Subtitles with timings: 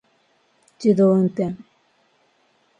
[0.79, 1.55] 自動運転